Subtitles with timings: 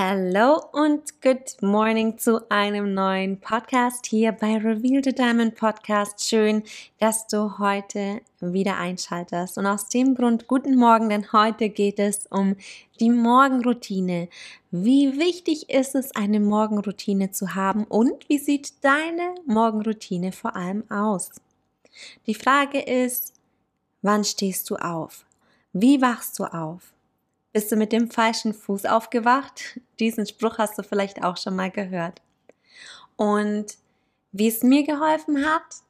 [0.00, 6.24] Hallo und good morning zu einem neuen Podcast hier bei Reveal the Diamond Podcast.
[6.24, 6.62] Schön,
[7.00, 9.58] dass du heute wieder einschaltest.
[9.58, 12.54] Und aus dem Grund guten Morgen, denn heute geht es um
[13.00, 14.28] die Morgenroutine.
[14.70, 20.88] Wie wichtig ist es, eine Morgenroutine zu haben und wie sieht deine Morgenroutine vor allem
[20.92, 21.32] aus?
[22.28, 23.34] Die Frage ist,
[24.02, 25.26] wann stehst du auf?
[25.72, 26.92] Wie wachst du auf?
[27.52, 29.80] Bist du mit dem falschen Fuß aufgewacht?
[30.00, 32.20] Diesen Spruch hast du vielleicht auch schon mal gehört.
[33.16, 33.76] Und
[34.32, 35.82] wie es mir geholfen hat,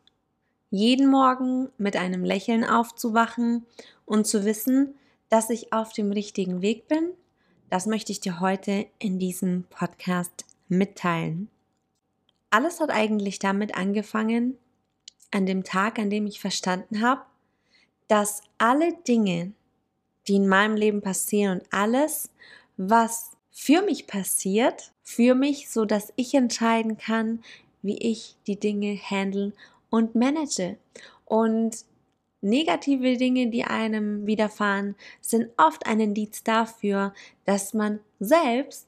[0.71, 3.67] jeden Morgen mit einem Lächeln aufzuwachen
[4.07, 4.95] und zu wissen,
[5.29, 7.11] dass ich auf dem richtigen Weg bin,
[7.71, 11.51] das möchte ich dir heute in diesem Podcast mitteilen.
[12.51, 14.57] Alles hat eigentlich damit angefangen,
[15.31, 17.23] an dem Tag, an dem ich verstanden habe,
[18.07, 19.53] dass alle Dinge,
[20.29, 22.31] die in meinem Leben passieren und alles,
[22.77, 27.43] was für mich passiert, für mich, so dass ich entscheiden kann,
[27.83, 29.53] wie ich die Dinge handeln
[29.91, 30.77] und manage.
[31.25, 31.85] Und
[32.41, 38.87] negative Dinge, die einem widerfahren, sind oft ein Indiz dafür, dass man selbst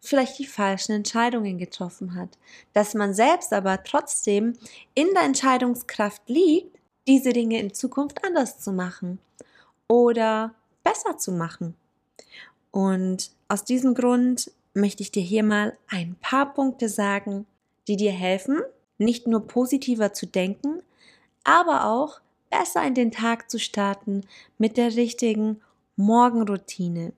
[0.00, 2.38] vielleicht die falschen Entscheidungen getroffen hat,
[2.72, 4.54] dass man selbst aber trotzdem
[4.94, 9.18] in der Entscheidungskraft liegt, diese Dinge in Zukunft anders zu machen
[9.88, 11.74] oder besser zu machen.
[12.70, 17.46] Und aus diesem Grund möchte ich dir hier mal ein paar Punkte sagen,
[17.88, 18.60] die dir helfen,
[18.98, 20.82] nicht nur positiver zu denken,
[21.42, 22.20] aber auch
[22.50, 24.22] besser in den Tag zu starten
[24.58, 25.60] mit der richtigen
[25.96, 27.12] Morgenroutine.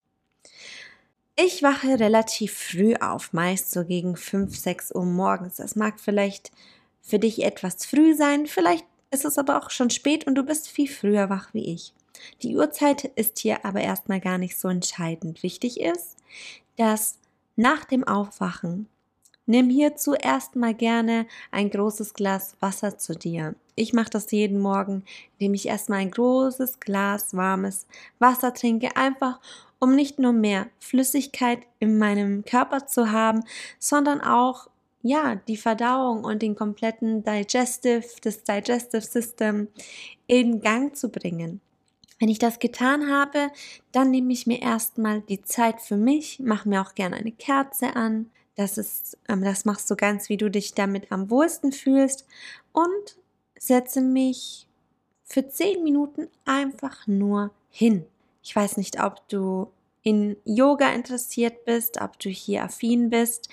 [1.37, 5.57] Ich wache relativ früh auf, meist so gegen 5, 6 Uhr morgens.
[5.57, 6.53] Das mag vielleicht
[7.01, 10.69] für dich etwas früh sein, vielleicht ist es aber auch schon spät und du bist
[10.69, 11.95] viel früher wach wie ich.
[12.43, 15.43] Die Uhrzeit ist hier aber erstmal gar nicht so entscheidend.
[15.43, 16.17] Wichtig ist,
[16.77, 17.19] dass
[17.57, 18.89] nach dem Aufwachen
[19.47, 23.55] nimm hierzu erstmal gerne ein großes Glas Wasser zu dir.
[23.75, 25.05] Ich mache das jeden Morgen,
[25.39, 27.87] indem ich erstmal ein großes Glas warmes
[28.19, 29.41] Wasser trinke, einfach
[29.79, 33.45] um nicht nur mehr Flüssigkeit in meinem Körper zu haben,
[33.79, 34.69] sondern auch
[35.03, 39.69] ja, die Verdauung und den kompletten Digestive, das Digestive System
[40.29, 41.61] in Gang zu bringen.
[42.23, 43.51] Wenn ich das getan habe,
[43.91, 47.97] dann nehme ich mir erstmal die Zeit für mich, mache mir auch gerne eine Kerze
[47.97, 48.31] an.
[48.55, 52.25] Das ist, ähm, das machst du ganz, wie du dich damit am wohlsten fühlst
[52.73, 53.19] und
[53.59, 54.69] setze mich
[55.25, 58.05] für zehn Minuten einfach nur hin.
[58.45, 59.73] Ich weiß nicht, ob du
[60.05, 63.49] in Yoga interessiert bist, ob du hier affin bist.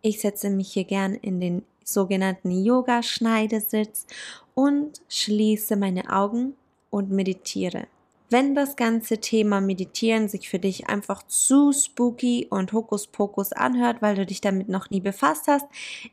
[0.00, 4.06] Ich setze mich hier gern in den sogenannten Yoga-Schneidesitz
[4.54, 6.54] und schließe meine Augen
[6.88, 7.88] und meditiere.
[8.32, 14.14] Wenn das ganze Thema Meditieren sich für dich einfach zu spooky und Hokuspokus anhört, weil
[14.14, 15.66] du dich damit noch nie befasst hast,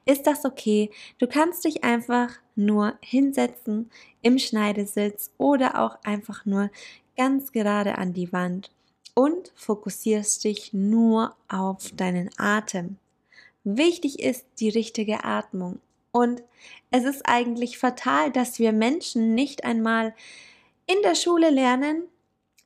[0.03, 0.91] ist das okay.
[1.17, 3.89] Du kannst dich einfach nur hinsetzen
[4.21, 6.69] im Schneidesitz oder auch einfach nur
[7.15, 8.69] ganz gerade an die Wand
[9.13, 12.97] und fokussierst dich nur auf deinen Atem.
[13.63, 15.79] Wichtig ist die richtige Atmung.
[16.11, 16.43] Und
[16.91, 20.13] es ist eigentlich fatal, dass wir Menschen nicht einmal
[20.89, 22.07] in der Schule lernen,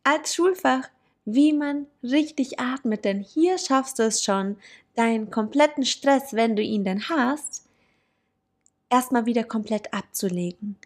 [0.04, 0.88] als Schulfach,
[1.26, 3.04] wie man richtig atmet.
[3.04, 4.56] Denn hier schaffst du es schon,
[4.96, 7.66] deinen kompletten Stress, wenn du ihn denn hast,
[8.90, 10.78] erstmal wieder komplett abzulegen.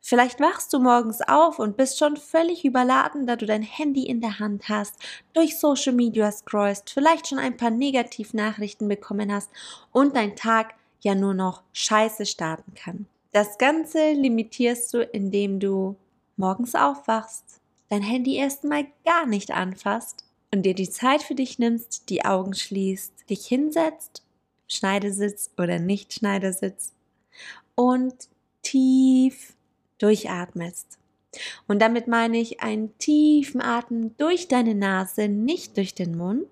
[0.00, 4.20] Vielleicht wachst du morgens auf und bist schon völlig überladen, da du dein Handy in
[4.20, 4.96] der Hand hast,
[5.32, 9.48] durch Social Media scrollst, vielleicht schon ein paar Negativnachrichten bekommen hast
[9.92, 13.06] und dein Tag ja nur noch scheiße starten kann.
[13.30, 15.96] Das Ganze limitierst du, indem du
[16.36, 22.08] morgens aufwachst, dein Handy erstmal gar nicht anfasst und dir die Zeit für dich nimmst,
[22.08, 24.22] die Augen schließt, dich hinsetzt,
[24.68, 26.92] Schneidesitz oder nicht Schneidersitz
[27.74, 28.14] und
[28.62, 29.54] tief
[29.98, 30.98] durchatmest.
[31.66, 36.48] Und damit meine ich einen tiefen Atem durch deine Nase, nicht durch den Mund.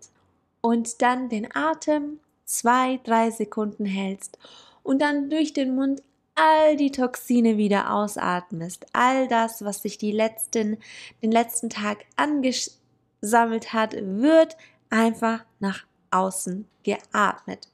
[0.63, 4.39] Und dann den Atem zwei, drei Sekunden hältst
[4.83, 6.03] und dann durch den Mund
[6.41, 10.79] all die Toxine wieder ausatmest, all das, was sich die letzten,
[11.23, 14.57] den letzten Tag angesammelt hat, wird
[14.89, 17.69] einfach nach außen geatmet.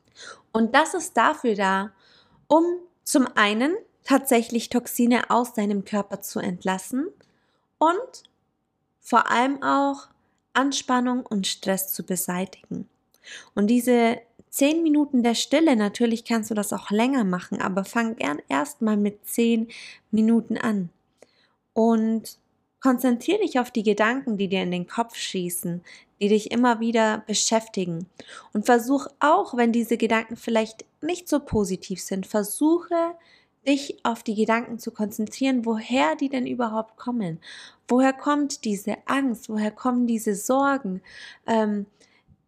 [0.52, 1.92] Und das ist dafür da,
[2.48, 2.64] um
[3.04, 7.06] zum einen tatsächlich Toxine aus deinem Körper zu entlassen
[7.78, 8.24] und
[9.00, 10.08] vor allem auch
[10.54, 12.88] Anspannung und Stress zu beseitigen.
[13.54, 14.18] Und diese
[14.56, 18.96] zehn Minuten der Stille, natürlich kannst du das auch länger machen, aber fang gern erstmal
[18.96, 19.68] mit zehn
[20.10, 20.88] Minuten an.
[21.74, 22.38] Und
[22.80, 25.84] konzentriere dich auf die Gedanken, die dir in den Kopf schießen,
[26.22, 28.06] die dich immer wieder beschäftigen.
[28.54, 33.14] Und versuch auch, wenn diese Gedanken vielleicht nicht so positiv sind, versuche
[33.68, 37.40] dich auf die Gedanken zu konzentrieren, woher die denn überhaupt kommen.
[37.88, 39.50] Woher kommt diese Angst?
[39.50, 41.02] Woher kommen diese Sorgen?
[41.46, 41.84] Ähm,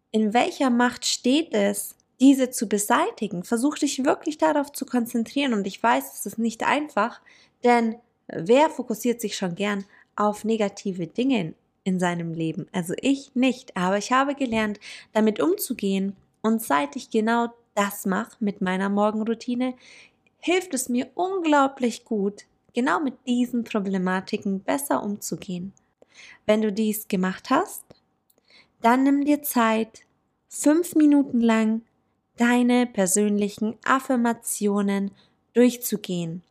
[0.09, 3.43] in welcher Macht steht es, diese zu beseitigen.
[3.43, 7.21] Versuch dich wirklich darauf zu konzentrieren und ich weiß, es ist nicht einfach,
[7.63, 7.95] denn
[8.27, 9.85] wer fokussiert sich schon gern
[10.15, 12.67] auf negative Dinge in seinem Leben?
[12.71, 14.79] Also ich nicht, aber ich habe gelernt,
[15.13, 19.73] damit umzugehen und seit ich genau das mache mit meiner Morgenroutine,
[20.39, 25.73] hilft es mir unglaublich gut, genau mit diesen Problematiken besser umzugehen.
[26.45, 27.83] Wenn du dies gemacht hast,
[28.81, 30.01] dann nimm dir Zeit,
[30.49, 31.81] fünf Minuten lang
[32.39, 35.11] deine persönlichen Affirmationen
[35.53, 36.41] durchzugehen.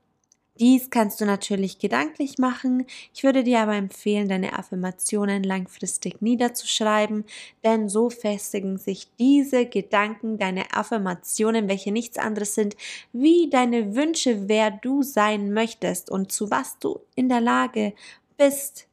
[0.60, 2.84] Dies kannst du natürlich gedanklich machen.
[3.14, 7.24] Ich würde dir aber empfehlen, deine Affirmationen langfristig niederzuschreiben,
[7.64, 12.76] denn so festigen sich diese Gedanken, deine Affirmationen, welche nichts anderes sind,
[13.12, 17.94] wie deine Wünsche, wer du sein möchtest und zu was du in der Lage
[18.36, 18.88] bist,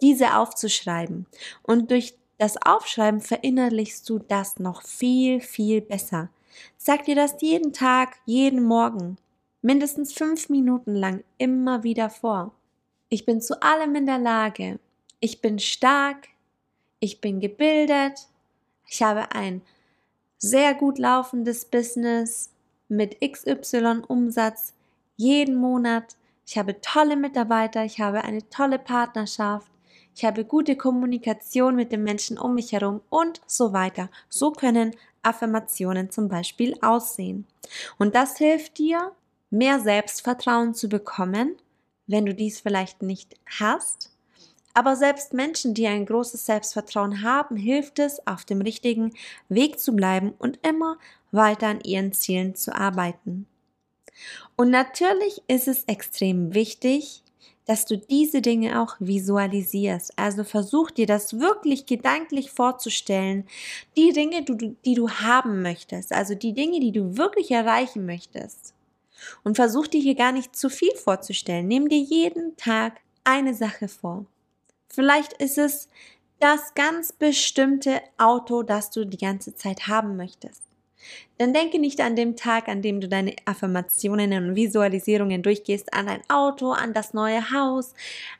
[0.00, 1.26] diese aufzuschreiben.
[1.62, 6.30] Und durch das Aufschreiben verinnerlichst du das noch viel, viel besser.
[6.76, 9.18] Sag dir das jeden Tag, jeden Morgen,
[9.60, 12.52] mindestens fünf Minuten lang immer wieder vor.
[13.08, 14.78] Ich bin zu allem in der Lage.
[15.20, 16.28] Ich bin stark.
[17.00, 18.28] Ich bin gebildet.
[18.86, 19.62] Ich habe ein
[20.38, 22.50] sehr gut laufendes Business
[22.88, 24.74] mit XY Umsatz
[25.16, 26.16] jeden Monat.
[26.46, 27.84] Ich habe tolle Mitarbeiter.
[27.84, 29.70] Ich habe eine tolle Partnerschaft
[30.18, 34.10] ich habe gute Kommunikation mit den Menschen um mich herum und so weiter.
[34.28, 37.46] So können Affirmationen zum Beispiel aussehen.
[37.98, 39.12] Und das hilft dir,
[39.50, 41.54] mehr Selbstvertrauen zu bekommen,
[42.08, 44.10] wenn du dies vielleicht nicht hast.
[44.74, 49.14] Aber selbst Menschen, die ein großes Selbstvertrauen haben, hilft es, auf dem richtigen
[49.48, 50.98] Weg zu bleiben und immer
[51.30, 53.46] weiter an ihren Zielen zu arbeiten.
[54.56, 57.22] Und natürlich ist es extrem wichtig,
[57.68, 60.14] dass du diese Dinge auch visualisierst.
[60.16, 63.46] Also versuch dir das wirklich gedanklich vorzustellen.
[63.94, 68.72] Die Dinge, die du haben möchtest, also die Dinge, die du wirklich erreichen möchtest.
[69.44, 71.68] Und versuch dir hier gar nicht zu viel vorzustellen.
[71.68, 74.24] Nimm dir jeden Tag eine Sache vor.
[74.88, 75.90] Vielleicht ist es
[76.40, 80.67] das ganz bestimmte Auto, das du die ganze Zeit haben möchtest.
[81.38, 86.08] Dann denke nicht an den Tag, an dem du deine Affirmationen und Visualisierungen durchgehst, an
[86.08, 87.94] ein Auto, an das neue Haus,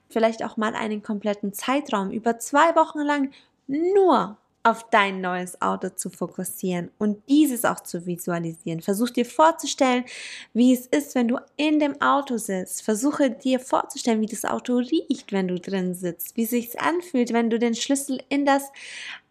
[0.08, 3.31] vielleicht auch mal einen kompletten Zeitraum über zwei Wochen lang
[3.66, 8.82] nur auf dein neues Auto zu fokussieren und dieses auch zu visualisieren.
[8.82, 10.04] Versuch dir vorzustellen,
[10.52, 12.82] wie es ist, wenn du in dem Auto sitzt.
[12.82, 17.32] Versuche dir vorzustellen, wie das Auto riecht, wenn du drin sitzt, wie es sich anfühlt,
[17.32, 18.70] wenn du den Schlüssel in das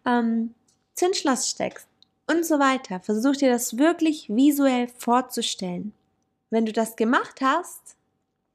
[0.04, 0.54] ähm,
[0.94, 1.87] Zündschloss steckst
[2.28, 3.00] und so weiter.
[3.00, 5.92] Versuch dir das wirklich visuell vorzustellen.
[6.50, 7.96] Wenn du das gemacht hast,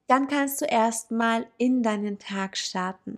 [0.08, 3.18] dann kannst du erstmal in deinen Tag starten.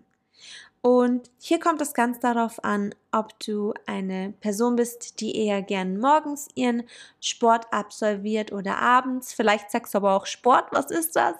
[0.81, 5.99] Und hier kommt es ganz darauf an, ob du eine Person bist, die eher gern
[5.99, 6.83] morgens ihren
[7.19, 9.33] Sport absolviert oder abends.
[9.33, 11.33] Vielleicht sagst du aber auch Sport, was ist das?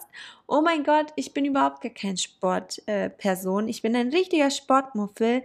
[0.48, 3.68] Oh mein Gott, ich bin überhaupt gar kein Sportperson.
[3.68, 5.44] Äh, ich bin ein richtiger Sportmuffel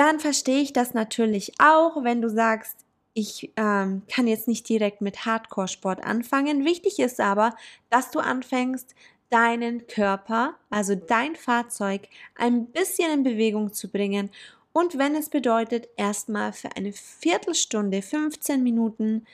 [0.00, 5.02] dann verstehe ich das natürlich auch, wenn du sagst, ich ähm, kann jetzt nicht direkt
[5.02, 6.64] mit Hardcore-Sport anfangen.
[6.64, 7.54] Wichtig ist aber,
[7.90, 8.94] dass du anfängst,
[9.28, 14.30] deinen Körper, also dein Fahrzeug, ein bisschen in Bewegung zu bringen.
[14.72, 19.26] Und wenn es bedeutet, erstmal für eine Viertelstunde, 15 Minuten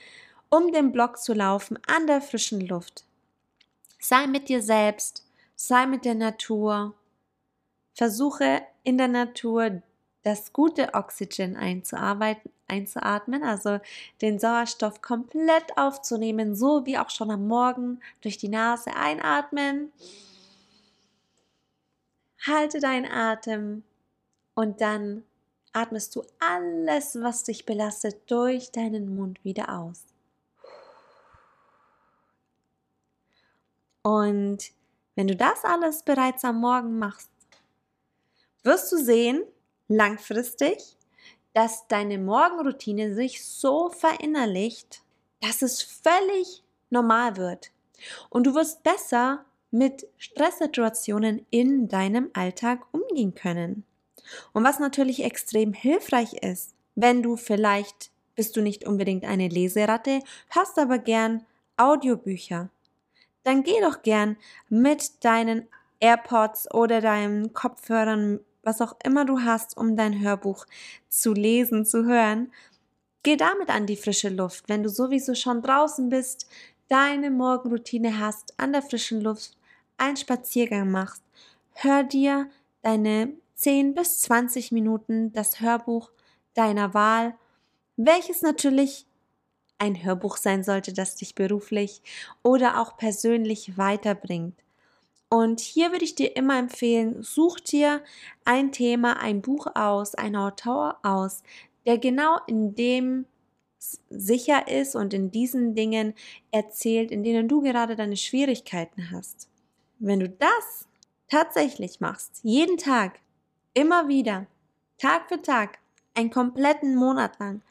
[0.48, 3.04] um den Block zu laufen an der frischen Luft.
[4.00, 6.94] Sei mit dir selbst, sei mit der Natur.
[7.94, 9.82] Versuche in der Natur
[10.26, 13.78] das gute Oxygen einzuatmen, also
[14.20, 19.92] den Sauerstoff komplett aufzunehmen, so wie auch schon am Morgen durch die Nase einatmen.
[22.44, 23.84] Halte deinen Atem
[24.56, 25.22] und dann
[25.72, 30.06] atmest du alles, was dich belastet, durch deinen Mund wieder aus.
[34.02, 34.72] Und
[35.14, 37.30] wenn du das alles bereits am Morgen machst,
[38.64, 39.44] wirst du sehen,
[39.88, 40.96] langfristig,
[41.54, 45.02] dass deine Morgenroutine sich so verinnerlicht,
[45.40, 47.70] dass es völlig normal wird.
[48.28, 53.84] Und du wirst besser mit Stresssituationen in deinem Alltag umgehen können.
[54.52, 60.20] Und was natürlich extrem hilfreich ist, wenn du vielleicht bist du nicht unbedingt eine Leseratte,
[60.50, 61.44] hast aber gern
[61.76, 62.68] Audiobücher.
[63.42, 64.36] Dann geh doch gern
[64.68, 65.66] mit deinen
[66.00, 70.66] AirPods oder deinen Kopfhörern, was auch immer du hast, um dein Hörbuch
[71.08, 72.52] zu lesen, zu hören.
[73.22, 76.48] Geh damit an die frische Luft, wenn du sowieso schon draußen bist,
[76.88, 79.56] deine Morgenroutine hast, an der frischen Luft,
[79.96, 81.22] einen Spaziergang machst.
[81.74, 82.48] Hör dir
[82.82, 86.10] deine 10 bis 20 Minuten das Hörbuch
[86.54, 87.34] deiner Wahl,
[87.96, 89.06] welches natürlich
[89.78, 92.02] ein Hörbuch sein sollte, das dich beruflich
[92.42, 94.54] oder auch persönlich weiterbringt.
[95.28, 98.02] Und hier würde ich dir immer empfehlen, such dir
[98.44, 101.42] ein Thema, ein Buch aus, ein Autor aus,
[101.84, 103.26] der genau in dem
[104.10, 106.14] sicher ist und in diesen Dingen
[106.50, 109.48] erzählt, in denen du gerade deine Schwierigkeiten hast.
[109.98, 110.86] Wenn du das
[111.28, 113.18] tatsächlich machst, jeden Tag,
[113.74, 114.46] immer wieder,
[114.98, 115.78] Tag für Tag,
[116.14, 117.62] einen kompletten Monat lang,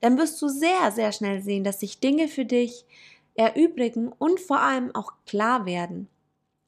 [0.00, 2.84] dann wirst du sehr, sehr schnell sehen, dass sich Dinge für dich
[3.34, 6.08] erübrigen und vor allem auch klar werden.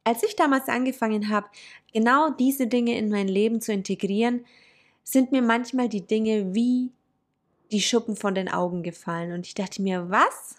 [0.04, 1.48] Als ich damals angefangen habe,
[1.92, 4.44] genau diese Dinge in mein Leben zu integrieren,
[5.04, 6.90] sind mir manchmal die Dinge wie
[7.70, 9.32] die Schuppen von den Augen gefallen.
[9.32, 10.56] Und ich dachte mir, was?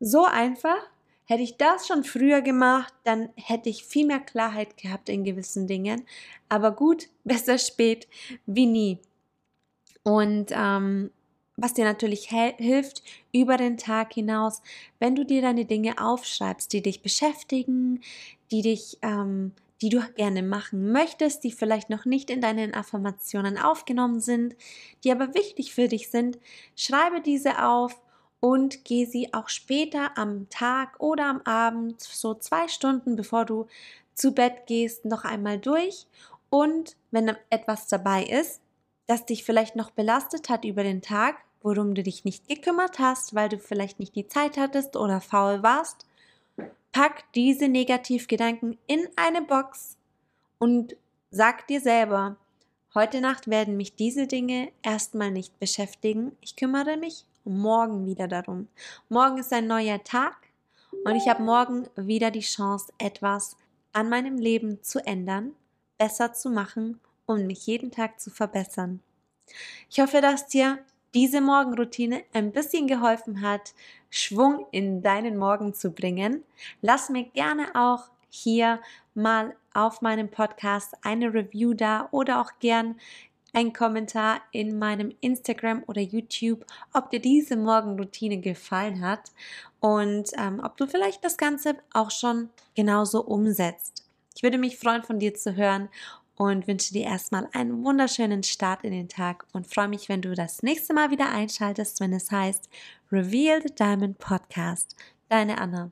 [0.00, 0.78] So einfach?
[1.24, 5.66] Hätte ich das schon früher gemacht, dann hätte ich viel mehr Klarheit gehabt in gewissen
[5.66, 6.06] Dingen.
[6.48, 8.08] Aber gut, besser spät
[8.46, 8.98] wie nie.
[10.04, 11.10] Und ähm,
[11.58, 14.62] was dir natürlich hilft über den Tag hinaus,
[15.00, 18.00] wenn du dir deine Dinge aufschreibst, die dich beschäftigen,
[18.52, 23.58] die dich, ähm, die du gerne machen möchtest, die vielleicht noch nicht in deinen Affirmationen
[23.58, 24.54] aufgenommen sind,
[25.02, 26.38] die aber wichtig für dich sind,
[26.76, 28.00] schreibe diese auf
[28.40, 33.66] und geh sie auch später am Tag oder am Abend, so zwei Stunden bevor du
[34.14, 36.06] zu Bett gehst, noch einmal durch.
[36.50, 38.60] Und wenn etwas dabei ist,
[39.06, 43.34] das dich vielleicht noch belastet hat über den Tag, worum du dich nicht gekümmert hast,
[43.34, 46.06] weil du vielleicht nicht die Zeit hattest oder faul warst,
[46.92, 49.96] pack diese Negativgedanken in eine Box
[50.58, 50.96] und
[51.30, 52.36] sag dir selber,
[52.94, 56.36] heute Nacht werden mich diese Dinge erstmal nicht beschäftigen.
[56.40, 58.68] Ich kümmere mich morgen wieder darum.
[59.08, 60.36] Morgen ist ein neuer Tag
[61.04, 63.56] und ich habe morgen wieder die Chance, etwas
[63.92, 65.52] an meinem Leben zu ändern,
[65.98, 69.00] besser zu machen und mich jeden Tag zu verbessern.
[69.90, 70.78] Ich hoffe, dass dir
[71.14, 73.74] diese Morgenroutine ein bisschen geholfen hat,
[74.10, 76.44] Schwung in deinen Morgen zu bringen.
[76.80, 78.80] Lass mir gerne auch hier
[79.14, 82.96] mal auf meinem Podcast eine Review da oder auch gern
[83.52, 89.32] ein Kommentar in meinem Instagram oder YouTube, ob dir diese Morgenroutine gefallen hat
[89.80, 94.04] und ähm, ob du vielleicht das Ganze auch schon genauso umsetzt.
[94.36, 95.88] Ich würde mich freuen, von dir zu hören
[96.38, 100.34] und wünsche dir erstmal einen wunderschönen Start in den Tag und freue mich, wenn du
[100.34, 102.70] das nächste Mal wieder einschaltest, wenn es heißt
[103.10, 104.94] Reveal the Diamond Podcast.
[105.28, 105.90] Deine Anna.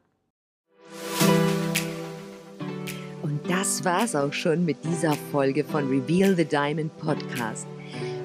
[3.22, 7.66] Und das war's auch schon mit dieser Folge von Reveal the Diamond Podcast.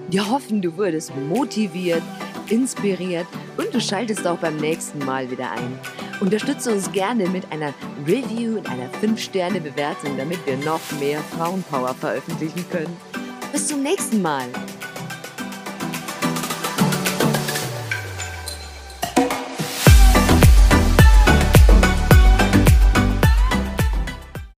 [0.09, 2.03] Wir hoffen, du wurdest motiviert,
[2.49, 5.79] inspiriert und du schaltest auch beim nächsten Mal wieder ein.
[6.21, 7.73] Unterstütze uns gerne mit einer
[8.05, 12.95] Review und einer 5-Sterne-Bewertung, damit wir noch mehr Frauenpower veröffentlichen können.
[13.51, 14.45] Bis zum nächsten Mal.